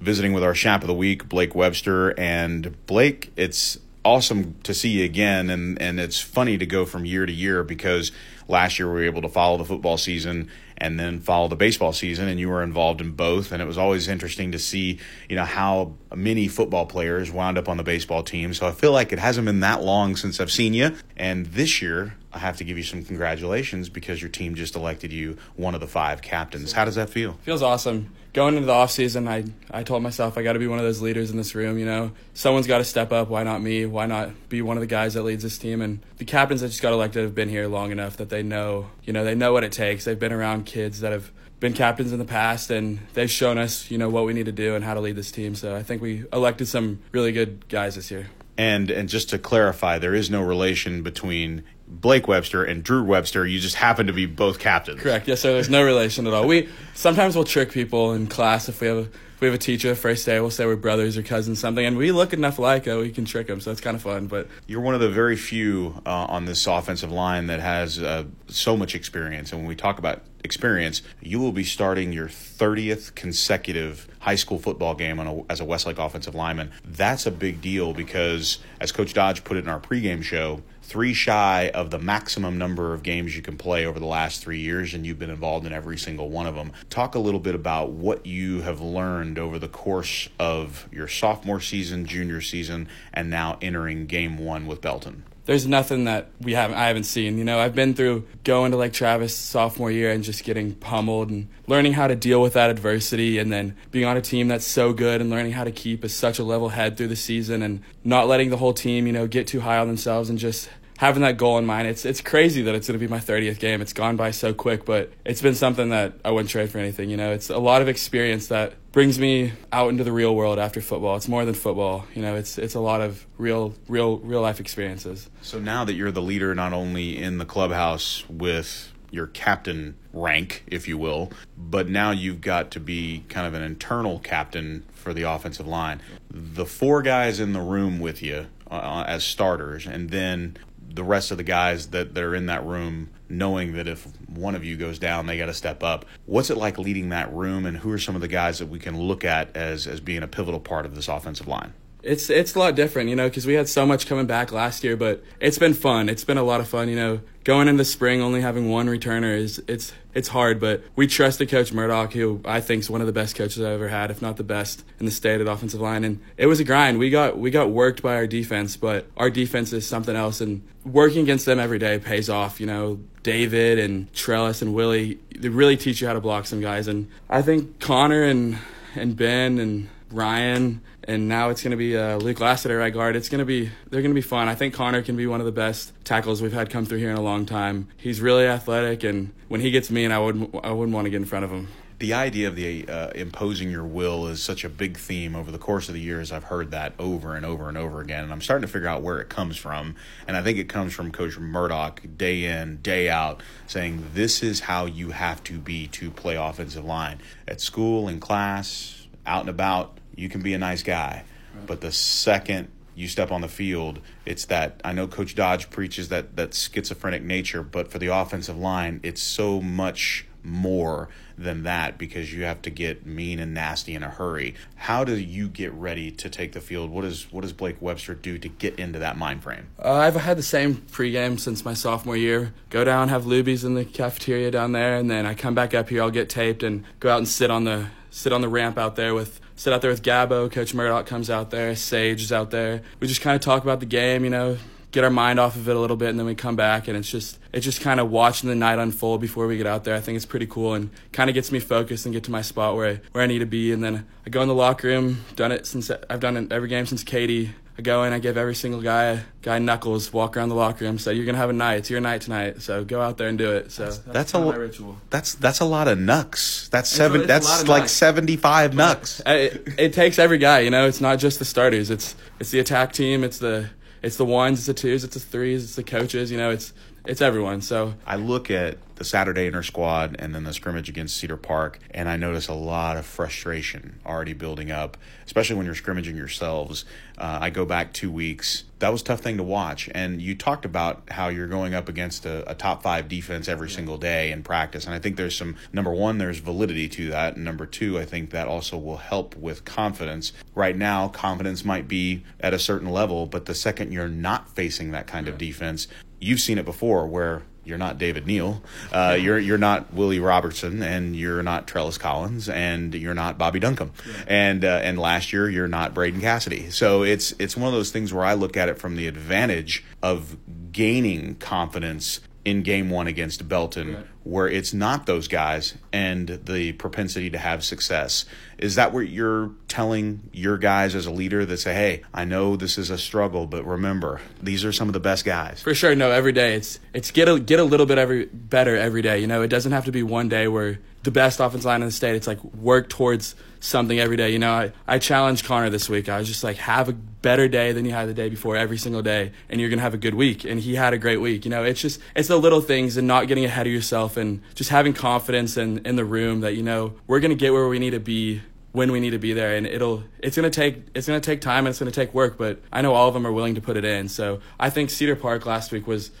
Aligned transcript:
visiting 0.00 0.32
with 0.32 0.42
our 0.42 0.54
Chap 0.54 0.82
of 0.82 0.86
the 0.88 0.94
Week, 0.94 1.28
Blake 1.28 1.54
Webster. 1.54 2.18
And 2.18 2.74
Blake, 2.86 3.32
it's 3.36 3.78
awesome 4.04 4.56
to 4.62 4.74
see 4.74 4.88
you 4.90 5.04
again. 5.04 5.50
And, 5.50 5.80
and 5.80 6.00
it's 6.00 6.20
funny 6.20 6.58
to 6.58 6.66
go 6.66 6.86
from 6.86 7.04
year 7.04 7.26
to 7.26 7.32
year 7.32 7.62
because 7.62 8.12
last 8.48 8.78
year 8.78 8.88
we 8.88 8.94
were 8.94 9.06
able 9.06 9.22
to 9.22 9.28
follow 9.28 9.56
the 9.58 9.64
football 9.64 9.96
season 9.96 10.50
and 10.76 10.98
then 10.98 11.20
follow 11.20 11.46
the 11.46 11.56
baseball 11.56 11.92
season 11.92 12.26
and 12.26 12.40
you 12.40 12.48
were 12.48 12.62
involved 12.62 13.00
in 13.00 13.12
both 13.12 13.52
and 13.52 13.62
it 13.62 13.66
was 13.66 13.78
always 13.78 14.08
interesting 14.08 14.52
to 14.52 14.58
see 14.58 14.98
you 15.28 15.36
know 15.36 15.44
how 15.44 15.92
many 16.14 16.48
football 16.48 16.86
players 16.86 17.30
wound 17.30 17.58
up 17.58 17.68
on 17.68 17.76
the 17.76 17.82
baseball 17.82 18.22
team 18.22 18.54
so 18.54 18.66
i 18.66 18.72
feel 18.72 18.90
like 18.90 19.12
it 19.12 19.18
hasn't 19.18 19.44
been 19.44 19.60
that 19.60 19.82
long 19.82 20.16
since 20.16 20.40
i've 20.40 20.50
seen 20.50 20.72
you 20.74 20.94
and 21.16 21.46
this 21.46 21.82
year 21.82 22.14
i 22.32 22.38
have 22.38 22.56
to 22.56 22.64
give 22.64 22.76
you 22.76 22.84
some 22.84 23.04
congratulations 23.04 23.88
because 23.88 24.20
your 24.20 24.30
team 24.30 24.54
just 24.54 24.76
elected 24.76 25.12
you 25.12 25.36
one 25.56 25.74
of 25.74 25.80
the 25.80 25.86
five 25.86 26.22
captains 26.22 26.72
how 26.72 26.84
does 26.84 26.94
that 26.94 27.10
feel 27.10 27.32
feels 27.42 27.62
awesome 27.62 28.10
going 28.32 28.54
into 28.54 28.66
the 28.66 28.72
off 28.72 28.90
season, 28.90 29.28
I 29.28 29.44
I 29.70 29.82
told 29.82 30.02
myself 30.02 30.38
I 30.38 30.42
got 30.42 30.54
to 30.54 30.58
be 30.58 30.66
one 30.66 30.78
of 30.78 30.84
those 30.84 31.00
leaders 31.00 31.30
in 31.30 31.36
this 31.36 31.54
room. 31.54 31.78
You 31.78 31.86
know, 31.86 32.12
someone's 32.34 32.66
got 32.66 32.78
to 32.78 32.84
step 32.84 33.12
up. 33.12 33.28
Why 33.28 33.42
not 33.42 33.62
me? 33.62 33.86
Why 33.86 34.06
not 34.06 34.30
be 34.48 34.62
one 34.62 34.76
of 34.76 34.80
the 34.80 34.86
guys 34.86 35.14
that 35.14 35.22
leads 35.22 35.42
this 35.42 35.58
team? 35.58 35.80
And 35.80 36.00
the 36.18 36.24
captains 36.24 36.60
that 36.60 36.68
just 36.68 36.82
got 36.82 36.92
elected 36.92 37.22
have 37.22 37.34
been 37.34 37.48
here 37.48 37.66
long 37.66 37.90
enough 37.90 38.16
that 38.18 38.28
they 38.28 38.42
know, 38.42 38.90
you 39.04 39.12
know, 39.12 39.24
they 39.24 39.34
know 39.34 39.52
what 39.52 39.64
it 39.64 39.72
takes. 39.72 40.04
They've 40.04 40.18
been 40.18 40.32
around 40.32 40.66
kids 40.66 41.00
that 41.00 41.12
have 41.12 41.30
been 41.58 41.72
captains 41.74 42.12
in 42.12 42.18
the 42.18 42.24
past 42.24 42.70
and 42.70 43.00
they've 43.14 43.30
shown 43.30 43.58
us, 43.58 43.90
you 43.90 43.98
know, 43.98 44.08
what 44.08 44.24
we 44.24 44.32
need 44.32 44.46
to 44.46 44.52
do 44.52 44.74
and 44.74 44.84
how 44.84 44.94
to 44.94 45.00
lead 45.00 45.16
this 45.16 45.30
team. 45.30 45.54
So 45.54 45.76
I 45.76 45.82
think 45.82 46.00
we 46.00 46.24
elected 46.32 46.68
some 46.68 47.00
really 47.12 47.32
good 47.32 47.68
guys 47.68 47.96
this 47.96 48.10
year. 48.10 48.28
And 48.56 48.90
and 48.90 49.08
just 49.08 49.30
to 49.30 49.38
clarify, 49.38 49.98
there 49.98 50.14
is 50.14 50.28
no 50.28 50.42
relation 50.42 51.02
between 51.02 51.64
Blake 51.90 52.28
Webster 52.28 52.64
and 52.64 52.82
Drew 52.82 53.02
Webster. 53.02 53.46
You 53.46 53.58
just 53.58 53.76
happen 53.76 54.06
to 54.06 54.12
be 54.12 54.26
both 54.26 54.58
captains. 54.58 55.00
Correct. 55.00 55.26
Yes, 55.26 55.40
sir. 55.40 55.52
There's 55.52 55.68
no 55.68 55.82
relation 55.82 56.26
at 56.26 56.32
all. 56.32 56.46
We 56.46 56.68
sometimes 56.94 57.34
we'll 57.34 57.44
trick 57.44 57.72
people 57.72 58.12
in 58.12 58.28
class 58.28 58.68
if 58.68 58.80
we 58.80 58.86
have 58.86 58.96
a 58.96 59.08
if 59.40 59.42
we 59.42 59.46
have 59.46 59.54
a 59.54 59.58
teacher 59.58 59.94
first 59.94 60.26
day, 60.26 60.38
we'll 60.38 60.50
say 60.50 60.66
we're 60.66 60.76
brothers 60.76 61.16
or 61.16 61.22
cousins 61.22 61.58
something, 61.58 61.82
and 61.82 61.96
we 61.96 62.12
look 62.12 62.34
enough 62.34 62.58
alike 62.58 62.84
that 62.84 62.98
we 62.98 63.10
can 63.10 63.24
trick 63.24 63.46
them. 63.46 63.58
So 63.58 63.70
it's 63.70 63.80
kind 63.80 63.94
of 63.94 64.02
fun. 64.02 64.26
But 64.26 64.48
you're 64.66 64.82
one 64.82 64.94
of 64.94 65.00
the 65.00 65.08
very 65.08 65.34
few 65.34 66.02
uh, 66.04 66.26
on 66.28 66.44
this 66.44 66.66
offensive 66.66 67.10
line 67.10 67.46
that 67.46 67.58
has 67.58 67.98
uh, 67.98 68.24
so 68.48 68.76
much 68.76 68.94
experience. 68.94 69.50
And 69.52 69.62
when 69.62 69.66
we 69.66 69.74
talk 69.74 69.98
about 69.98 70.20
experience, 70.44 71.00
you 71.22 71.38
will 71.38 71.52
be 71.52 71.64
starting 71.64 72.12
your 72.12 72.28
30th 72.28 73.14
consecutive 73.14 74.06
high 74.18 74.34
school 74.34 74.58
football 74.58 74.94
game 74.94 75.18
a, 75.18 75.42
as 75.48 75.60
a 75.60 75.64
Westlake 75.64 75.98
offensive 75.98 76.34
lineman. 76.34 76.70
That's 76.84 77.24
a 77.24 77.30
big 77.30 77.62
deal 77.62 77.94
because, 77.94 78.58
as 78.78 78.92
Coach 78.92 79.14
Dodge 79.14 79.42
put 79.42 79.56
it 79.56 79.60
in 79.60 79.70
our 79.70 79.80
pregame 79.80 80.22
show, 80.22 80.62
three 80.90 81.14
shy 81.14 81.70
of 81.72 81.92
the 81.92 82.00
maximum 82.00 82.58
number 82.58 82.92
of 82.92 83.04
games 83.04 83.36
you 83.36 83.42
can 83.42 83.56
play 83.56 83.86
over 83.86 84.00
the 84.00 84.06
last 84.06 84.42
three 84.42 84.58
years, 84.58 84.92
and 84.92 85.06
you've 85.06 85.20
been 85.20 85.30
involved 85.30 85.64
in 85.64 85.72
every 85.72 85.96
single 85.96 86.28
one 86.28 86.48
of 86.48 86.56
them. 86.56 86.72
Talk 86.90 87.14
a 87.14 87.20
little 87.20 87.38
bit 87.38 87.54
about 87.54 87.92
what 87.92 88.26
you 88.26 88.62
have 88.62 88.80
learned 88.80 89.38
over 89.38 89.60
the 89.60 89.68
course 89.68 90.28
of 90.40 90.88
your 90.90 91.06
sophomore 91.06 91.60
season, 91.60 92.06
junior 92.06 92.40
season, 92.40 92.88
and 93.14 93.30
now 93.30 93.56
entering 93.62 94.06
game 94.06 94.36
one 94.36 94.66
with 94.66 94.80
Belton 94.80 95.22
there's 95.50 95.66
nothing 95.66 96.04
that 96.04 96.28
we 96.40 96.54
haven't 96.54 96.76
I 96.76 96.86
haven't 96.86 97.04
seen. 97.04 97.36
You 97.36 97.42
know, 97.42 97.58
I've 97.58 97.74
been 97.74 97.94
through 97.94 98.28
going 98.44 98.70
to 98.70 98.76
like 98.76 98.92
Travis 98.92 99.34
sophomore 99.34 99.90
year 99.90 100.12
and 100.12 100.22
just 100.22 100.44
getting 100.44 100.76
pummeled 100.76 101.28
and 101.30 101.48
learning 101.66 101.94
how 101.94 102.06
to 102.06 102.14
deal 102.14 102.40
with 102.40 102.52
that 102.52 102.70
adversity 102.70 103.38
and 103.38 103.50
then 103.50 103.76
being 103.90 104.04
on 104.04 104.16
a 104.16 104.20
team 104.20 104.46
that's 104.46 104.64
so 104.64 104.92
good 104.92 105.20
and 105.20 105.28
learning 105.28 105.50
how 105.50 105.64
to 105.64 105.72
keep 105.72 106.04
a, 106.04 106.08
such 106.08 106.38
a 106.38 106.44
level 106.44 106.68
head 106.68 106.96
through 106.96 107.08
the 107.08 107.16
season 107.16 107.62
and 107.62 107.82
not 108.04 108.28
letting 108.28 108.50
the 108.50 108.58
whole 108.58 108.72
team, 108.72 109.08
you 109.08 109.12
know, 109.12 109.26
get 109.26 109.48
too 109.48 109.58
high 109.58 109.78
on 109.78 109.88
themselves 109.88 110.30
and 110.30 110.38
just 110.38 110.68
having 111.00 111.22
that 111.22 111.38
goal 111.38 111.56
in 111.56 111.64
mind. 111.64 111.88
It's 111.88 112.04
it's 112.04 112.20
crazy 112.20 112.60
that 112.62 112.74
it's 112.74 112.86
going 112.86 113.00
to 113.00 113.04
be 113.04 113.10
my 113.10 113.20
30th 113.20 113.58
game. 113.58 113.80
It's 113.80 113.94
gone 113.94 114.16
by 114.16 114.32
so 114.32 114.52
quick, 114.52 114.84
but 114.84 115.10
it's 115.24 115.40
been 115.40 115.54
something 115.54 115.88
that 115.88 116.12
I 116.26 116.30
wouldn't 116.30 116.50
trade 116.50 116.68
for 116.68 116.76
anything. 116.76 117.08
You 117.08 117.16
know, 117.16 117.32
it's 117.32 117.48
a 117.48 117.58
lot 117.58 117.80
of 117.80 117.88
experience 117.88 118.48
that 118.48 118.74
brings 118.92 119.18
me 119.18 119.54
out 119.72 119.88
into 119.88 120.04
the 120.04 120.12
real 120.12 120.36
world 120.36 120.58
after 120.58 120.82
football. 120.82 121.16
It's 121.16 121.26
more 121.26 121.46
than 121.46 121.54
football. 121.54 122.04
You 122.14 122.20
know, 122.20 122.36
it's 122.36 122.58
it's 122.58 122.74
a 122.74 122.80
lot 122.80 123.00
of 123.00 123.26
real 123.38 123.74
real 123.88 124.18
real 124.18 124.42
life 124.42 124.60
experiences. 124.60 125.30
So 125.40 125.58
now 125.58 125.86
that 125.86 125.94
you're 125.94 126.12
the 126.12 126.22
leader 126.22 126.54
not 126.54 126.74
only 126.74 127.16
in 127.16 127.38
the 127.38 127.46
clubhouse 127.46 128.28
with 128.28 128.92
your 129.10 129.28
captain 129.28 129.96
rank, 130.12 130.64
if 130.66 130.86
you 130.86 130.98
will, 130.98 131.32
but 131.56 131.88
now 131.88 132.10
you've 132.10 132.42
got 132.42 132.70
to 132.72 132.80
be 132.80 133.24
kind 133.30 133.46
of 133.46 133.54
an 133.54 133.62
internal 133.62 134.18
captain 134.18 134.84
for 134.92 135.14
the 135.14 135.22
offensive 135.22 135.66
line. 135.66 136.02
The 136.30 136.66
four 136.66 137.00
guys 137.00 137.40
in 137.40 137.54
the 137.54 137.60
room 137.60 138.00
with 138.00 138.22
you 138.22 138.46
uh, 138.70 139.04
as 139.06 139.24
starters, 139.24 139.86
and 139.86 140.10
then 140.10 140.56
the 140.94 141.04
rest 141.04 141.30
of 141.30 141.36
the 141.36 141.44
guys 141.44 141.88
that, 141.88 142.14
that 142.14 142.24
are 142.24 142.34
in 142.34 142.46
that 142.46 142.64
room 142.64 143.10
knowing 143.28 143.74
that 143.74 143.86
if 143.86 144.06
one 144.28 144.54
of 144.54 144.64
you 144.64 144.76
goes 144.76 144.98
down, 144.98 145.26
they 145.26 145.38
got 145.38 145.46
to 145.46 145.54
step 145.54 145.82
up. 145.82 146.04
What's 146.26 146.50
it 146.50 146.56
like 146.56 146.78
leading 146.78 147.10
that 147.10 147.32
room, 147.32 147.64
and 147.64 147.78
who 147.78 147.90
are 147.92 147.98
some 147.98 148.14
of 148.14 148.20
the 148.20 148.28
guys 148.28 148.58
that 148.58 148.66
we 148.66 148.78
can 148.78 148.98
look 149.00 149.24
at 149.24 149.56
as 149.56 149.86
as 149.86 150.00
being 150.00 150.22
a 150.22 150.28
pivotal 150.28 150.60
part 150.60 150.86
of 150.86 150.94
this 150.94 151.08
offensive 151.08 151.48
line? 151.48 151.72
It's 152.02 152.30
it's 152.30 152.54
a 152.54 152.58
lot 152.58 152.74
different, 152.74 153.10
you 153.10 153.16
know, 153.16 153.28
because 153.28 153.46
we 153.46 153.54
had 153.54 153.68
so 153.68 153.84
much 153.84 154.06
coming 154.06 154.26
back 154.26 154.52
last 154.52 154.84
year, 154.84 154.96
but 154.96 155.22
it's 155.40 155.58
been 155.58 155.74
fun. 155.74 156.08
It's 156.08 156.24
been 156.24 156.38
a 156.38 156.42
lot 156.42 156.60
of 156.60 156.68
fun, 156.68 156.88
you 156.88 156.96
know. 156.96 157.20
Going 157.44 157.68
in 157.68 157.78
the 157.78 157.84
spring, 157.84 158.20
only 158.20 158.42
having 158.42 158.68
one 158.68 158.86
returner 158.86 159.36
is 159.36 159.62
it's 159.66 159.92
it's 160.14 160.28
hard, 160.28 160.60
but 160.60 160.82
we 160.96 161.06
trusted 161.06 161.48
Coach 161.48 161.72
Murdoch, 161.72 162.12
who 162.12 162.40
I 162.44 162.60
think 162.60 162.80
is 162.80 162.90
one 162.90 163.00
of 163.00 163.06
the 163.06 163.12
best 163.12 163.36
coaches 163.36 163.60
I've 163.60 163.72
ever 163.72 163.88
had, 163.88 164.10
if 164.10 164.20
not 164.20 164.36
the 164.36 164.44
best 164.44 164.84
in 164.98 165.06
the 165.06 165.12
state 165.12 165.40
at 165.40 165.46
offensive 165.46 165.80
line. 165.80 166.04
And 166.04 166.20
it 166.36 166.46
was 166.46 166.60
a 166.60 166.64
grind. 166.64 166.98
We 166.98 167.10
got 167.10 167.38
we 167.38 167.50
got 167.50 167.70
worked 167.70 168.02
by 168.02 168.14
our 168.16 168.26
defense, 168.26 168.76
but 168.76 169.06
our 169.16 169.30
defense 169.30 169.72
is 169.72 169.86
something 169.86 170.16
else, 170.16 170.40
and 170.40 170.66
working 170.84 171.22
against 171.22 171.46
them 171.46 171.58
every 171.58 171.78
day 171.78 171.98
pays 171.98 172.28
off. 172.28 172.60
You 172.60 172.66
know, 172.66 173.00
David 173.22 173.78
and 173.78 174.12
Trellis 174.12 174.62
and 174.62 174.74
Willie, 174.74 175.18
they 175.36 175.48
really 175.48 175.76
teach 175.76 176.00
you 176.00 176.06
how 176.06 176.14
to 176.14 176.20
block 176.20 176.46
some 176.46 176.60
guys, 176.60 176.88
and 176.88 177.08
I 177.28 177.42
think 177.42 177.80
Connor 177.80 178.22
and 178.24 178.58
and 178.94 179.16
Ben 179.16 179.58
and 179.58 179.88
Ryan, 180.10 180.80
and 181.04 181.28
now 181.28 181.50
it's 181.50 181.62
going 181.62 181.70
to 181.72 181.76
be 181.76 181.96
uh, 181.96 182.16
Luke 182.16 182.40
Lassiter 182.40 182.78
right 182.78 182.92
guard. 182.92 183.16
It's 183.16 183.28
going 183.28 183.40
to 183.40 183.44
be 183.44 183.70
they're 183.88 184.02
going 184.02 184.14
to 184.14 184.14
be 184.14 184.20
fun. 184.20 184.48
I 184.48 184.54
think 184.54 184.74
Connor 184.74 185.02
can 185.02 185.16
be 185.16 185.26
one 185.26 185.40
of 185.40 185.46
the 185.46 185.52
best 185.52 185.92
tackles 186.04 186.42
we've 186.42 186.52
had 186.52 186.70
come 186.70 186.84
through 186.84 186.98
here 186.98 187.10
in 187.10 187.16
a 187.16 187.22
long 187.22 187.46
time. 187.46 187.88
He's 187.96 188.20
really 188.20 188.46
athletic, 188.46 189.04
and 189.04 189.32
when 189.48 189.60
he 189.60 189.70
gets 189.70 189.90
mean, 189.90 190.12
I 190.12 190.18
wouldn't 190.18 190.54
I 190.64 190.72
wouldn't 190.72 190.94
want 190.94 191.06
to 191.06 191.10
get 191.10 191.16
in 191.16 191.26
front 191.26 191.44
of 191.44 191.50
him. 191.50 191.68
The 192.00 192.14
idea 192.14 192.48
of 192.48 192.56
the 192.56 192.88
uh, 192.88 193.10
imposing 193.10 193.70
your 193.70 193.84
will 193.84 194.26
is 194.28 194.42
such 194.42 194.64
a 194.64 194.70
big 194.70 194.96
theme 194.96 195.36
over 195.36 195.50
the 195.50 195.58
course 195.58 195.88
of 195.88 195.94
the 195.94 196.00
years. 196.00 196.32
I've 196.32 196.44
heard 196.44 196.70
that 196.70 196.94
over 196.98 197.34
and 197.34 197.44
over 197.44 197.68
and 197.68 197.76
over 197.76 198.00
again, 198.00 198.24
and 198.24 198.32
I'm 198.32 198.40
starting 198.40 198.66
to 198.66 198.72
figure 198.72 198.88
out 198.88 199.02
where 199.02 199.20
it 199.20 199.28
comes 199.28 199.58
from. 199.58 199.96
And 200.26 200.34
I 200.34 200.42
think 200.42 200.56
it 200.56 200.70
comes 200.70 200.94
from 200.94 201.12
Coach 201.12 201.38
Murdoch, 201.38 202.00
day 202.16 202.44
in, 202.44 202.78
day 202.78 203.10
out, 203.10 203.42
saying 203.66 204.06
this 204.14 204.42
is 204.42 204.60
how 204.60 204.86
you 204.86 205.10
have 205.10 205.44
to 205.44 205.58
be 205.58 205.88
to 205.88 206.10
play 206.10 206.36
offensive 206.36 206.86
line 206.86 207.20
at 207.46 207.60
school, 207.60 208.08
in 208.08 208.18
class, 208.18 209.06
out 209.26 209.42
and 209.42 209.50
about 209.50 209.99
you 210.14 210.28
can 210.28 210.42
be 210.42 210.54
a 210.54 210.58
nice 210.58 210.82
guy. 210.82 211.24
Right. 211.54 211.66
But 211.66 211.80
the 211.80 211.92
second 211.92 212.68
you 212.94 213.08
step 213.08 213.32
on 213.32 213.40
the 213.40 213.48
field, 213.48 214.00
it's 214.26 214.44
that 214.46 214.80
I 214.84 214.92
know 214.92 215.06
Coach 215.06 215.34
Dodge 215.34 215.70
preaches 215.70 216.08
that 216.08 216.36
that 216.36 216.54
schizophrenic 216.54 217.22
nature, 217.22 217.62
but 217.62 217.90
for 217.90 217.98
the 217.98 218.08
offensive 218.08 218.58
line, 218.58 219.00
it's 219.02 219.22
so 219.22 219.60
much 219.60 220.26
more 220.42 221.08
than 221.36 221.62
that 221.64 221.98
because 221.98 222.32
you 222.32 222.44
have 222.44 222.60
to 222.62 222.70
get 222.70 223.06
mean 223.06 223.38
and 223.38 223.54
nasty 223.54 223.94
in 223.94 224.02
a 224.02 224.08
hurry. 224.08 224.54
How 224.76 225.04
do 225.04 225.16
you 225.16 225.48
get 225.48 225.72
ready 225.72 226.10
to 226.10 226.28
take 226.28 226.52
the 226.52 226.60
field? 226.60 226.90
What 226.90 227.02
does 227.02 227.30
what 227.32 227.42
does 227.42 227.52
Blake 227.52 227.80
Webster 227.80 228.14
do 228.14 228.38
to 228.38 228.48
get 228.48 228.78
into 228.78 228.98
that 228.98 229.16
mind 229.16 229.42
frame? 229.42 229.68
Uh, 229.82 229.92
I've 229.92 230.16
had 230.16 230.36
the 230.36 230.42
same 230.42 230.76
pregame 230.76 231.40
since 231.40 231.64
my 231.64 231.74
sophomore 231.74 232.16
year. 232.16 232.52
Go 232.68 232.84
down, 232.84 233.08
have 233.08 233.24
lubies 233.24 233.64
in 233.64 233.74
the 233.74 233.84
cafeteria 233.84 234.50
down 234.50 234.72
there, 234.72 234.96
and 234.96 235.10
then 235.10 235.26
I 235.26 235.34
come 235.34 235.54
back 235.54 235.74
up 235.74 235.88
here. 235.88 236.02
I'll 236.02 236.10
get 236.10 236.28
taped 236.28 236.62
and 236.62 236.84
go 237.00 237.10
out 237.10 237.18
and 237.18 237.28
sit 237.28 237.50
on 237.50 237.64
the 237.64 237.86
sit 238.10 238.32
on 238.32 238.40
the 238.40 238.48
ramp 238.48 238.76
out 238.76 238.96
there 238.96 239.14
with 239.14 239.40
sit 239.60 239.74
out 239.74 239.82
there 239.82 239.90
with 239.90 240.02
Gabo. 240.02 240.50
Coach 240.50 240.72
Murdoch 240.72 241.04
comes 241.04 241.28
out 241.28 241.50
there. 241.50 241.76
Sage 241.76 242.22
is 242.22 242.32
out 242.32 242.50
there. 242.50 242.80
We 242.98 243.06
just 243.06 243.20
kind 243.20 243.36
of 243.36 243.42
talk 243.42 243.62
about 243.62 243.78
the 243.78 243.84
game, 243.84 244.24
you 244.24 244.30
know, 244.30 244.56
get 244.90 245.04
our 245.04 245.10
mind 245.10 245.38
off 245.38 245.54
of 245.54 245.68
it 245.68 245.76
a 245.76 245.78
little 245.78 245.98
bit, 245.98 246.08
and 246.08 246.18
then 246.18 246.24
we 246.24 246.34
come 246.34 246.56
back, 246.56 246.88
and 246.88 246.96
it's 246.96 247.10
just 247.10 247.38
it's 247.52 247.66
just 247.66 247.82
kind 247.82 248.00
of 248.00 248.10
watching 248.10 248.48
the 248.48 248.54
night 248.54 248.78
unfold 248.78 249.20
before 249.20 249.46
we 249.46 249.58
get 249.58 249.66
out 249.66 249.84
there. 249.84 249.94
I 249.94 250.00
think 250.00 250.16
it's 250.16 250.24
pretty 250.24 250.46
cool 250.46 250.72
and 250.72 250.88
kind 251.12 251.28
of 251.28 251.34
gets 251.34 251.52
me 251.52 251.60
focused 251.60 252.06
and 252.06 252.14
get 252.14 252.24
to 252.24 252.30
my 252.30 252.40
spot 252.40 252.74
where 252.74 252.88
I, 252.88 253.00
where 253.12 253.22
I 253.22 253.26
need 253.26 253.40
to 253.40 253.46
be. 253.46 253.70
And 253.70 253.84
then 253.84 254.06
I 254.26 254.30
go 254.30 254.40
in 254.40 254.48
the 254.48 254.54
locker 254.54 254.88
room. 254.88 255.26
Done 255.36 255.52
it 255.52 255.66
since 255.66 255.90
I've 255.90 256.20
done 256.20 256.38
it 256.38 256.50
every 256.50 256.68
game 256.68 256.86
since 256.86 257.04
Katie 257.04 257.50
I 257.80 257.82
go 257.82 258.04
in, 258.04 258.12
I 258.12 258.18
give 258.18 258.36
every 258.36 258.54
single 258.54 258.82
guy 258.82 259.22
guy 259.40 259.58
knuckles, 259.58 260.12
walk 260.12 260.36
around 260.36 260.50
the 260.50 260.54
locker 260.54 260.84
room, 260.84 260.98
say 260.98 261.14
you're 261.14 261.24
gonna 261.24 261.38
have 261.38 261.48
a 261.48 261.54
night. 261.54 261.76
It's 261.76 261.88
your 261.88 262.02
night 262.02 262.20
tonight, 262.20 262.60
so 262.60 262.84
go 262.84 263.00
out 263.00 263.16
there 263.16 263.28
and 263.28 263.38
do 263.38 263.52
it. 263.52 263.72
So 263.72 263.84
that's, 263.84 263.98
that's, 263.98 264.32
that's 264.32 264.34
a 264.34 264.58
ritual. 264.58 264.98
That's 265.08 265.34
that's 265.36 265.60
a 265.60 265.64
lot 265.64 265.88
of 265.88 265.98
knucks. 265.98 266.68
That's 266.68 266.90
seven. 266.90 267.26
that's 267.26 267.66
like 267.66 267.88
seventy 267.88 268.36
five 268.36 268.74
knucks. 268.74 269.22
It, 269.24 269.66
it 269.78 269.92
takes 269.94 270.18
every 270.18 270.36
guy. 270.36 270.58
You 270.60 270.70
know, 270.70 270.86
it's 270.86 271.00
not 271.00 271.18
just 271.20 271.38
the 271.38 271.46
starters. 271.46 271.88
It's 271.88 272.14
it's 272.38 272.50
the 272.50 272.58
attack 272.58 272.92
team. 272.92 273.24
It's 273.24 273.38
the 273.38 273.70
it's 274.02 274.18
the 274.18 274.26
ones, 274.26 274.58
it's 274.58 274.66
the 274.66 274.74
twos, 274.74 275.04
it's 275.04 275.14
the 275.14 275.20
threes, 275.20 275.64
it's 275.64 275.76
the 275.76 275.82
coaches. 275.82 276.30
You 276.30 276.36
know, 276.36 276.50
it's 276.50 276.74
it's 277.06 277.20
everyone. 277.20 277.60
So 277.62 277.94
I 278.06 278.16
look 278.16 278.50
at 278.50 278.78
the 278.96 279.04
Saturday 279.04 279.46
inter 279.46 279.62
squad 279.62 280.14
and 280.18 280.34
then 280.34 280.44
the 280.44 280.52
scrimmage 280.52 280.90
against 280.90 281.16
Cedar 281.16 281.38
Park, 281.38 281.78
and 281.90 282.06
I 282.06 282.16
notice 282.16 282.48
a 282.48 282.54
lot 282.54 282.98
of 282.98 283.06
frustration 283.06 283.98
already 284.04 284.34
building 284.34 284.70
up, 284.70 284.98
especially 285.24 285.56
when 285.56 285.64
you're 285.64 285.74
scrimmaging 285.74 286.16
yourselves. 286.16 286.84
Uh, 287.16 287.38
I 287.40 287.48
go 287.48 287.64
back 287.64 287.94
two 287.94 288.10
weeks. 288.10 288.64
That 288.78 288.92
was 288.92 289.00
a 289.00 289.04
tough 289.04 289.20
thing 289.20 289.38
to 289.38 289.42
watch. 289.42 289.88
And 289.94 290.20
you 290.20 290.34
talked 290.34 290.66
about 290.66 291.04
how 291.10 291.28
you're 291.28 291.48
going 291.48 291.72
up 291.74 291.88
against 291.88 292.26
a, 292.26 292.50
a 292.50 292.54
top 292.54 292.82
five 292.82 293.08
defense 293.08 293.48
every 293.48 293.68
yeah. 293.68 293.76
single 293.76 293.96
day 293.96 294.32
in 294.32 294.42
practice. 294.42 294.84
And 294.84 294.94
I 294.94 294.98
think 294.98 295.16
there's 295.16 295.36
some, 295.36 295.56
number 295.72 295.92
one, 295.92 296.18
there's 296.18 296.38
validity 296.38 296.88
to 296.88 297.10
that. 297.10 297.36
And 297.36 297.44
number 297.44 297.64
two, 297.64 297.98
I 297.98 298.04
think 298.04 298.30
that 298.30 298.48
also 298.48 298.76
will 298.76 298.98
help 298.98 299.34
with 299.34 299.64
confidence. 299.64 300.32
Right 300.54 300.76
now, 300.76 301.08
confidence 301.08 301.64
might 301.64 301.88
be 301.88 302.22
at 302.38 302.52
a 302.52 302.58
certain 302.58 302.90
level, 302.90 303.24
but 303.24 303.46
the 303.46 303.54
second 303.54 303.92
you're 303.92 304.08
not 304.08 304.50
facing 304.50 304.92
that 304.92 305.06
kind 305.06 305.26
of 305.26 305.38
defense, 305.38 305.88
you've 306.20 306.40
seen 306.40 306.58
it 306.58 306.64
before 306.64 307.06
where 307.06 307.42
you're 307.64 307.78
not 307.78 307.98
David 307.98 308.26
Neal, 308.26 308.62
uh, 308.92 309.16
you're 309.20 309.38
you're 309.38 309.58
not 309.58 309.92
Willie 309.92 310.20
Robertson, 310.20 310.82
and 310.82 311.14
you're 311.14 311.42
not 311.42 311.66
Trellis 311.66 311.98
Collins, 311.98 312.48
and 312.48 312.94
you're 312.94 313.14
not 313.14 313.38
Bobby 313.38 313.60
Duncombe, 313.60 313.92
yeah. 314.06 314.24
and 314.26 314.64
uh, 314.64 314.80
and 314.82 314.98
last 314.98 315.32
year 315.32 315.48
you're 315.48 315.68
not 315.68 315.94
Braden 315.94 316.20
Cassidy. 316.20 316.70
So 316.70 317.02
it's 317.02 317.32
it's 317.38 317.56
one 317.56 317.68
of 317.68 317.74
those 317.74 317.90
things 317.90 318.12
where 318.12 318.24
I 318.24 318.34
look 318.34 318.56
at 318.56 318.68
it 318.68 318.78
from 318.78 318.96
the 318.96 319.06
advantage 319.06 319.84
of 320.02 320.36
gaining 320.72 321.34
confidence 321.36 322.20
in 322.44 322.62
game 322.62 322.88
one 322.88 323.06
against 323.06 323.48
Belton, 323.48 323.94
right. 323.94 324.06
where 324.24 324.48
it's 324.48 324.72
not 324.72 325.06
those 325.06 325.28
guys 325.28 325.74
and 325.92 326.28
the 326.28 326.72
propensity 326.72 327.28
to 327.30 327.38
have 327.38 327.62
success. 327.62 328.24
Is 328.58 328.76
that 328.76 328.92
what 328.92 329.08
you're 329.08 329.50
telling 329.68 330.30
your 330.32 330.56
guys 330.56 330.94
as 330.94 331.06
a 331.06 331.10
leader 331.10 331.44
that 331.44 331.58
say, 331.58 331.74
hey, 331.74 332.02
I 332.14 332.24
know 332.24 332.56
this 332.56 332.78
is 332.78 332.90
a 332.90 332.98
struggle, 332.98 333.46
but 333.46 333.64
remember, 333.64 334.20
these 334.42 334.64
are 334.64 334.72
some 334.72 334.88
of 334.88 334.94
the 334.94 335.00
best 335.00 335.24
guys? 335.24 335.62
For 335.62 335.74
sure. 335.74 335.94
No, 335.94 336.10
every 336.10 336.32
day. 336.32 336.54
It's 336.54 336.80
it's 336.94 337.10
get 337.10 337.28
a 337.28 337.38
get 337.38 337.60
a 337.60 337.64
little 337.64 337.86
bit 337.86 337.98
every 337.98 338.26
better 338.26 338.76
every 338.76 339.02
day. 339.02 339.18
You 339.18 339.26
know, 339.26 339.42
it 339.42 339.48
doesn't 339.48 339.72
have 339.72 339.84
to 339.84 339.92
be 339.92 340.02
one 340.02 340.28
day 340.28 340.48
where 340.48 340.78
the 341.02 341.10
best 341.10 341.40
offense 341.40 341.64
line 341.64 341.80
in 341.82 341.88
the 341.88 341.92
state. 341.92 342.14
It's 342.14 342.26
like 342.26 342.42
work 342.54 342.88
towards 342.88 343.34
something 343.60 343.98
every 343.98 344.16
day. 344.16 344.30
You 344.30 344.38
know, 344.38 344.52
I, 344.52 344.72
I 344.86 344.98
challenged 344.98 345.44
Connor 345.44 345.70
this 345.70 345.88
week. 345.88 346.08
I 346.08 346.18
was 346.18 346.28
just 346.28 346.44
like, 346.44 346.56
have 346.56 346.88
a 346.88 346.92
better 346.92 347.48
day 347.48 347.72
than 347.72 347.84
you 347.84 347.92
had 347.92 348.08
the 348.08 348.14
day 348.14 348.28
before 348.28 348.56
every 348.56 348.78
single 348.78 349.02
day, 349.02 349.32
and 349.48 349.60
you're 349.60 349.70
going 349.70 349.78
to 349.78 349.82
have 349.82 349.94
a 349.94 349.98
good 349.98 350.14
week. 350.14 350.44
And 350.44 350.60
he 350.60 350.74
had 350.74 350.92
a 350.92 350.98
great 350.98 351.18
week. 351.18 351.44
You 351.44 351.50
know, 351.50 351.64
it's 351.64 351.80
just, 351.80 352.00
it's 352.14 352.28
the 352.28 352.38
little 352.38 352.60
things 352.60 352.96
and 352.96 353.06
not 353.06 353.28
getting 353.28 353.44
ahead 353.44 353.66
of 353.66 353.72
yourself 353.72 354.16
and 354.16 354.42
just 354.54 354.70
having 354.70 354.92
confidence 354.92 355.56
in, 355.56 355.84
in 355.86 355.96
the 355.96 356.04
room 356.04 356.40
that, 356.40 356.54
you 356.54 356.62
know, 356.62 356.94
we're 357.06 357.20
going 357.20 357.30
to 357.30 357.36
get 357.36 357.52
where 357.52 357.68
we 357.68 357.78
need 357.78 357.90
to 357.90 358.00
be 358.00 358.42
when 358.72 358.92
we 358.92 359.00
need 359.00 359.10
to 359.10 359.18
be 359.18 359.32
there 359.32 359.56
and 359.56 359.66
it'll 359.66 360.04
it's 360.20 360.36
going 360.36 360.48
to 360.48 360.54
take 360.54 360.86
it's 360.94 361.08
going 361.08 361.20
to 361.20 361.24
take 361.24 361.40
time 361.40 361.66
and 361.66 361.68
it's 361.68 361.80
going 361.80 361.90
to 361.90 361.94
take 361.94 362.14
work 362.14 362.38
but 362.38 362.60
i 362.72 362.80
know 362.80 362.94
all 362.94 363.08
of 363.08 363.14
them 363.14 363.26
are 363.26 363.32
willing 363.32 363.56
to 363.56 363.60
put 363.60 363.76
it 363.76 363.84
in 363.84 364.08
so 364.08 364.38
i 364.60 364.70
think 364.70 364.90
cedar 364.90 365.16
park 365.16 365.44
last 365.44 365.72
week 365.72 365.88
was 365.88 366.12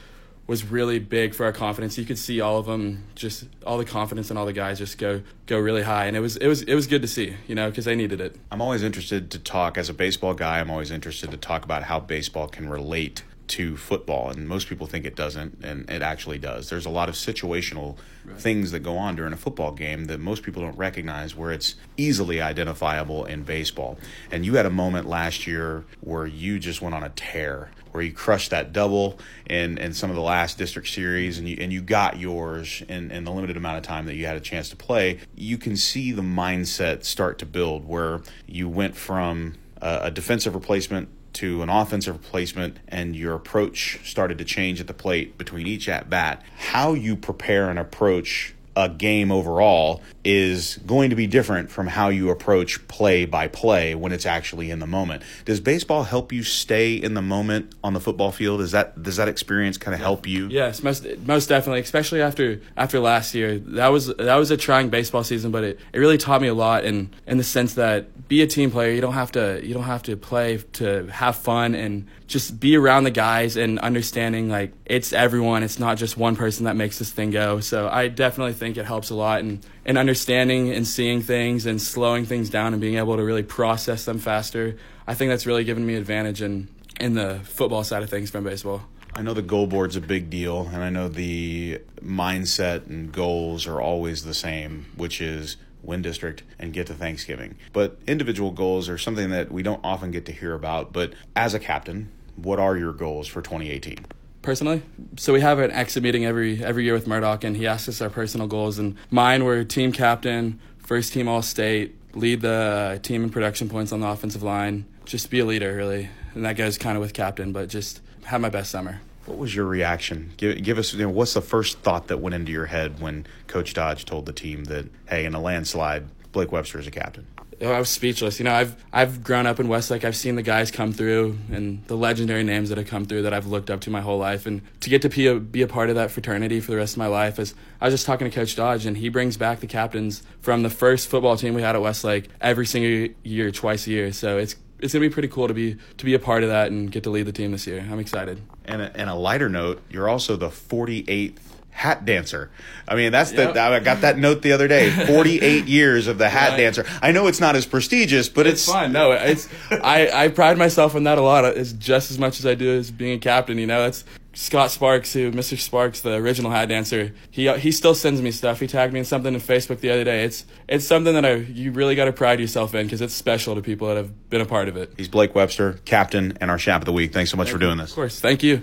was 0.50 0.64
really 0.64 0.98
big 0.98 1.32
for 1.32 1.46
our 1.46 1.52
confidence. 1.52 1.96
You 1.96 2.04
could 2.04 2.18
see 2.18 2.40
all 2.40 2.58
of 2.58 2.66
them, 2.66 3.04
just 3.14 3.44
all 3.64 3.78
the 3.78 3.84
confidence 3.84 4.30
and 4.30 4.38
all 4.38 4.46
the 4.46 4.52
guys 4.52 4.78
just 4.78 4.98
go 4.98 5.22
go 5.46 5.56
really 5.56 5.82
high, 5.82 6.06
and 6.06 6.16
it 6.16 6.20
was 6.20 6.36
it 6.38 6.48
was 6.48 6.62
it 6.62 6.74
was 6.74 6.88
good 6.88 7.02
to 7.02 7.08
see, 7.08 7.36
you 7.46 7.54
know, 7.54 7.70
because 7.70 7.84
they 7.84 7.94
needed 7.94 8.20
it. 8.20 8.34
I'm 8.50 8.60
always 8.60 8.82
interested 8.82 9.30
to 9.30 9.38
talk 9.38 9.78
as 9.78 9.88
a 9.88 9.94
baseball 9.94 10.34
guy. 10.34 10.58
I'm 10.58 10.68
always 10.68 10.90
interested 10.90 11.30
to 11.30 11.36
talk 11.36 11.64
about 11.64 11.84
how 11.84 12.00
baseball 12.00 12.48
can 12.48 12.68
relate 12.68 13.22
to 13.50 13.76
football, 13.76 14.30
and 14.30 14.46
most 14.48 14.68
people 14.68 14.86
think 14.86 15.04
it 15.04 15.16
doesn't, 15.16 15.58
and 15.64 15.88
it 15.90 16.02
actually 16.02 16.38
does. 16.38 16.70
There's 16.70 16.86
a 16.86 16.90
lot 16.90 17.08
of 17.08 17.16
situational 17.16 17.96
right. 18.24 18.38
things 18.38 18.70
that 18.70 18.80
go 18.80 18.96
on 18.96 19.16
during 19.16 19.32
a 19.32 19.36
football 19.36 19.72
game 19.72 20.04
that 20.06 20.20
most 20.20 20.42
people 20.44 20.62
don't 20.62 20.76
recognize, 20.76 21.34
where 21.34 21.50
it's 21.50 21.74
easily 21.96 22.40
identifiable 22.40 23.24
in 23.24 23.42
baseball. 23.42 23.98
And 24.30 24.46
you 24.46 24.54
had 24.54 24.66
a 24.66 24.70
moment 24.70 25.08
last 25.08 25.46
year 25.46 25.84
where 26.00 26.26
you 26.26 26.58
just 26.58 26.80
went 26.80 26.94
on 26.94 27.02
a 27.02 27.08
tear, 27.10 27.70
where 27.90 28.04
you 28.04 28.12
crushed 28.12 28.50
that 28.50 28.72
double 28.72 29.18
in, 29.48 29.76
in 29.78 29.92
some 29.94 30.10
of 30.10 30.16
the 30.16 30.22
last 30.22 30.56
district 30.56 30.88
series, 30.88 31.38
and 31.38 31.48
you 31.48 31.56
and 31.60 31.72
you 31.72 31.82
got 31.82 32.18
yours 32.18 32.84
in, 32.88 33.10
in 33.10 33.24
the 33.24 33.32
limited 33.32 33.56
amount 33.56 33.78
of 33.78 33.82
time 33.82 34.06
that 34.06 34.14
you 34.14 34.26
had 34.26 34.36
a 34.36 34.40
chance 34.40 34.68
to 34.68 34.76
play. 34.76 35.18
You 35.34 35.58
can 35.58 35.76
see 35.76 36.12
the 36.12 36.22
mindset 36.22 37.04
start 37.04 37.38
to 37.40 37.46
build, 37.46 37.88
where 37.88 38.20
you 38.46 38.68
went 38.68 38.94
from 38.94 39.54
a, 39.82 40.02
a 40.04 40.10
defensive 40.12 40.54
replacement 40.54 41.08
to 41.34 41.62
an 41.62 41.68
offensive 41.68 42.14
replacement 42.14 42.78
and 42.88 43.14
your 43.16 43.34
approach 43.34 44.00
started 44.04 44.38
to 44.38 44.44
change 44.44 44.80
at 44.80 44.86
the 44.86 44.94
plate 44.94 45.38
between 45.38 45.66
each 45.66 45.88
at 45.88 46.10
bat, 46.10 46.42
how 46.58 46.92
you 46.92 47.16
prepare 47.16 47.70
and 47.70 47.78
approach 47.78 48.54
a 48.76 48.88
game 48.88 49.32
overall 49.32 50.00
is 50.24 50.78
going 50.86 51.10
to 51.10 51.16
be 51.16 51.26
different 51.26 51.70
from 51.70 51.86
how 51.86 52.08
you 52.08 52.30
approach 52.30 52.86
play 52.88 53.24
by 53.24 53.48
play 53.48 53.94
when 53.94 54.12
it's 54.12 54.26
actually 54.26 54.70
in 54.70 54.78
the 54.78 54.86
moment. 54.86 55.22
Does 55.44 55.60
baseball 55.60 56.04
help 56.04 56.32
you 56.32 56.42
stay 56.42 56.94
in 56.94 57.14
the 57.14 57.22
moment 57.22 57.74
on 57.82 57.94
the 57.94 58.00
football 58.00 58.30
field? 58.30 58.60
Is 58.60 58.72
that 58.72 59.02
does 59.02 59.16
that 59.16 59.28
experience 59.28 59.76
kind 59.78 59.94
of 59.94 60.00
help 60.00 60.26
you? 60.26 60.48
Yes, 60.48 60.82
most 60.82 61.06
most 61.26 61.48
definitely, 61.48 61.80
especially 61.80 62.22
after 62.22 62.60
after 62.76 63.00
last 63.00 63.34
year. 63.34 63.58
That 63.58 63.88
was 63.88 64.14
that 64.14 64.36
was 64.36 64.50
a 64.50 64.56
trying 64.56 64.88
baseball 64.88 65.24
season, 65.24 65.50
but 65.50 65.64
it, 65.64 65.80
it 65.92 65.98
really 65.98 66.18
taught 66.18 66.40
me 66.40 66.48
a 66.48 66.54
lot 66.54 66.84
in 66.84 67.10
in 67.26 67.38
the 67.38 67.44
sense 67.44 67.74
that 67.74 68.28
be 68.28 68.42
a 68.42 68.46
team 68.46 68.70
player. 68.70 68.92
You 68.92 69.00
don't 69.00 69.14
have 69.14 69.32
to 69.32 69.60
you 69.64 69.74
don't 69.74 69.84
have 69.84 70.04
to 70.04 70.16
play 70.16 70.58
to 70.74 71.06
have 71.08 71.36
fun 71.36 71.74
and 71.74 72.06
just 72.30 72.60
be 72.60 72.76
around 72.76 73.02
the 73.02 73.10
guys 73.10 73.56
and 73.56 73.80
understanding 73.80 74.48
like 74.48 74.72
it's 74.86 75.12
everyone. 75.12 75.64
It's 75.64 75.80
not 75.80 75.98
just 75.98 76.16
one 76.16 76.36
person 76.36 76.64
that 76.66 76.76
makes 76.76 77.00
this 77.00 77.10
thing 77.10 77.32
go. 77.32 77.58
So 77.58 77.88
I 77.88 78.06
definitely 78.06 78.52
think 78.52 78.76
it 78.76 78.86
helps 78.86 79.10
a 79.10 79.16
lot 79.16 79.40
and 79.40 79.66
and 79.84 79.98
understanding 79.98 80.70
and 80.70 80.86
seeing 80.86 81.22
things 81.22 81.66
and 81.66 81.82
slowing 81.82 82.24
things 82.26 82.48
down 82.48 82.72
and 82.72 82.80
being 82.80 82.98
able 82.98 83.16
to 83.16 83.24
really 83.24 83.42
process 83.42 84.04
them 84.04 84.20
faster. 84.20 84.76
I 85.08 85.14
think 85.14 85.30
that's 85.30 85.44
really 85.44 85.64
given 85.64 85.84
me 85.84 85.96
advantage 85.96 86.40
in 86.40 86.68
in 87.00 87.14
the 87.14 87.40
football 87.42 87.82
side 87.82 88.04
of 88.04 88.10
things 88.10 88.30
from 88.30 88.44
baseball. 88.44 88.82
I 89.12 89.22
know 89.22 89.34
the 89.34 89.42
goal 89.42 89.66
board's 89.66 89.96
a 89.96 90.00
big 90.00 90.30
deal, 90.30 90.70
and 90.72 90.84
I 90.84 90.88
know 90.88 91.08
the 91.08 91.80
mindset 92.00 92.86
and 92.86 93.10
goals 93.10 93.66
are 93.66 93.80
always 93.80 94.22
the 94.22 94.34
same, 94.34 94.86
which 94.96 95.20
is 95.20 95.56
win 95.82 96.02
district 96.02 96.44
and 96.60 96.72
get 96.72 96.86
to 96.86 96.94
Thanksgiving. 96.94 97.56
But 97.72 97.98
individual 98.06 98.52
goals 98.52 98.88
are 98.88 98.98
something 98.98 99.30
that 99.30 99.50
we 99.50 99.64
don't 99.64 99.80
often 99.82 100.12
get 100.12 100.26
to 100.26 100.32
hear 100.32 100.54
about. 100.54 100.92
But 100.92 101.14
as 101.34 101.54
a 101.54 101.58
captain, 101.58 102.10
what 102.44 102.58
are 102.58 102.76
your 102.76 102.92
goals 102.92 103.28
for 103.28 103.42
2018? 103.42 103.98
Personally, 104.42 104.82
so 105.16 105.32
we 105.32 105.40
have 105.40 105.58
an 105.58 105.70
exit 105.70 106.02
meeting 106.02 106.24
every 106.24 106.64
every 106.64 106.84
year 106.84 106.94
with 106.94 107.06
Murdoch, 107.06 107.44
and 107.44 107.56
he 107.56 107.66
asks 107.66 107.88
us 107.88 108.00
our 108.00 108.08
personal 108.08 108.46
goals. 108.46 108.78
And 108.78 108.96
mine 109.10 109.44
were 109.44 109.64
team 109.64 109.92
captain, 109.92 110.58
first 110.78 111.12
team 111.12 111.28
All 111.28 111.42
State, 111.42 111.94
lead 112.14 112.40
the 112.40 113.00
team 113.02 113.24
in 113.24 113.30
production 113.30 113.68
points 113.68 113.92
on 113.92 114.00
the 114.00 114.08
offensive 114.08 114.42
line, 114.42 114.86
just 115.04 115.30
be 115.30 115.40
a 115.40 115.44
leader 115.44 115.76
really, 115.76 116.08
and 116.34 116.44
that 116.44 116.56
goes 116.56 116.78
kind 116.78 116.96
of 116.96 117.02
with 117.02 117.12
captain, 117.12 117.52
but 117.52 117.68
just 117.68 118.00
have 118.24 118.40
my 118.40 118.48
best 118.48 118.70
summer. 118.70 119.00
What 119.26 119.38
was 119.38 119.54
your 119.54 119.66
reaction? 119.66 120.32
Give, 120.38 120.62
give 120.62 120.78
us, 120.78 120.92
you 120.94 121.02
know, 121.02 121.10
what's 121.10 121.34
the 121.34 121.42
first 121.42 121.78
thought 121.80 122.08
that 122.08 122.18
went 122.18 122.34
into 122.34 122.50
your 122.50 122.66
head 122.66 123.00
when 123.00 123.26
Coach 123.46 123.74
Dodge 123.74 124.04
told 124.04 124.26
the 124.26 124.32
team 124.32 124.64
that, 124.64 124.86
hey, 125.08 125.24
in 125.24 125.34
a 125.34 125.40
landslide, 125.40 126.06
Blake 126.32 126.50
Webster 126.50 126.78
is 126.78 126.86
a 126.86 126.90
captain? 126.90 127.26
Oh, 127.62 127.70
I 127.70 127.78
was 127.78 127.90
speechless. 127.90 128.38
You 128.38 128.44
know, 128.44 128.54
I've 128.54 128.74
I've 128.90 129.22
grown 129.22 129.46
up 129.46 129.60
in 129.60 129.68
Westlake. 129.68 130.04
I've 130.04 130.16
seen 130.16 130.36
the 130.36 130.42
guys 130.42 130.70
come 130.70 130.92
through 130.92 131.36
and 131.52 131.84
the 131.88 131.96
legendary 131.96 132.42
names 132.42 132.70
that 132.70 132.78
have 132.78 132.86
come 132.86 133.04
through 133.04 133.22
that 133.22 133.34
I've 133.34 133.46
looked 133.46 133.70
up 133.70 133.80
to 133.82 133.90
my 133.90 134.00
whole 134.00 134.18
life. 134.18 134.46
And 134.46 134.62
to 134.80 134.88
get 134.88 135.02
to 135.02 135.10
be 135.10 135.26
a, 135.26 135.38
be 135.38 135.60
a 135.60 135.66
part 135.66 135.90
of 135.90 135.96
that 135.96 136.10
fraternity 136.10 136.60
for 136.60 136.70
the 136.70 136.78
rest 136.78 136.94
of 136.94 136.98
my 136.98 137.06
life 137.06 137.38
is 137.38 137.54
I 137.80 137.86
was 137.86 137.94
just 137.94 138.06
talking 138.06 138.28
to 138.30 138.34
Coach 138.34 138.56
Dodge 138.56 138.86
and 138.86 138.96
he 138.96 139.10
brings 139.10 139.36
back 139.36 139.60
the 139.60 139.66
captains 139.66 140.22
from 140.40 140.62
the 140.62 140.70
first 140.70 141.08
football 141.08 141.36
team 141.36 141.52
we 141.52 141.60
had 141.60 141.76
at 141.76 141.82
Westlake 141.82 142.28
every 142.40 142.64
single 142.64 143.14
year, 143.22 143.50
twice 143.50 143.86
a 143.86 143.90
year. 143.90 144.12
So 144.12 144.38
it's 144.38 144.56
it's 144.78 144.94
gonna 144.94 145.04
be 145.04 145.10
pretty 145.10 145.28
cool 145.28 145.46
to 145.46 145.52
be 145.52 145.76
to 145.98 146.04
be 146.06 146.14
a 146.14 146.18
part 146.18 146.42
of 146.42 146.48
that 146.48 146.70
and 146.70 146.90
get 146.90 147.02
to 147.02 147.10
lead 147.10 147.24
the 147.24 147.32
team 147.32 147.52
this 147.52 147.66
year. 147.66 147.86
I'm 147.90 147.98
excited. 147.98 148.40
And 148.64 148.80
a, 148.80 148.96
and 148.96 149.10
a 149.10 149.14
lighter 149.14 149.50
note, 149.50 149.82
you're 149.90 150.08
also 150.08 150.36
the 150.36 150.48
48th 150.48 151.36
hat 151.70 152.04
dancer. 152.04 152.50
I 152.86 152.94
mean, 152.94 153.12
that's 153.12 153.32
the 153.32 153.50
I 153.50 153.80
got 153.80 154.02
that 154.02 154.18
note 154.18 154.42
the 154.42 154.52
other 154.52 154.68
day. 154.68 154.90
Forty 155.06 155.40
eight 155.40 155.66
years 155.66 156.06
of 156.06 156.18
the 156.18 156.28
hat 156.28 156.50
right. 156.50 156.56
dancer. 156.58 156.84
I 157.02 157.12
know 157.12 157.26
it's 157.26 157.40
not 157.40 157.56
as 157.56 157.66
prestigious, 157.66 158.28
but 158.28 158.46
it's, 158.46 158.62
it's 158.62 158.72
fun. 158.72 158.92
No, 158.92 159.12
it's 159.12 159.48
I 159.70 160.10
I 160.12 160.28
pride 160.28 160.58
myself 160.58 160.94
on 160.94 161.04
that 161.04 161.18
a 161.18 161.22
lot. 161.22 161.44
It's 161.44 161.72
just 161.72 162.10
as 162.10 162.18
much 162.18 162.38
as 162.38 162.46
I 162.46 162.54
do 162.54 162.76
as 162.78 162.90
being 162.90 163.16
a 163.16 163.18
captain. 163.18 163.58
You 163.58 163.66
know, 163.66 163.86
it's 163.86 164.04
Scott 164.32 164.70
Sparks, 164.70 165.12
who 165.12 165.32
Mr. 165.32 165.58
Sparks, 165.58 166.02
the 166.02 166.14
original 166.14 166.50
hat 166.52 166.68
dancer, 166.68 167.12
he 167.30 167.48
uh, 167.48 167.56
he 167.56 167.72
still 167.72 167.94
sends 167.94 168.22
me 168.22 168.30
stuff. 168.30 168.60
He 168.60 168.66
tagged 168.66 168.92
me 168.92 169.00
in 169.00 169.04
something 169.04 169.34
in 169.34 169.40
Facebook 169.40 169.80
the 169.80 169.90
other 169.90 170.04
day. 170.04 170.24
It's 170.24 170.44
it's 170.68 170.84
something 170.84 171.14
that 171.14 171.24
I 171.24 171.34
you 171.34 171.72
really 171.72 171.96
got 171.96 172.04
to 172.04 172.12
pride 172.12 172.38
yourself 172.38 172.74
in 172.74 172.86
because 172.86 173.00
it's 173.00 173.14
special 173.14 173.54
to 173.56 173.62
people 173.62 173.88
that 173.88 173.96
have 173.96 174.30
been 174.30 174.40
a 174.40 174.46
part 174.46 174.68
of 174.68 174.76
it. 174.76 174.92
He's 174.96 175.08
Blake 175.08 175.34
Webster, 175.34 175.80
captain, 175.84 176.38
and 176.40 176.50
our 176.50 176.58
chap 176.58 176.82
of 176.82 176.86
the 176.86 176.92
week. 176.92 177.12
Thanks 177.12 177.30
so 177.30 177.36
much 177.36 177.48
Thank 177.48 177.56
for 177.56 177.60
doing 177.60 177.78
this. 177.78 177.90
Of 177.90 177.96
course, 177.96 178.20
thank 178.20 178.42
you. 178.42 178.62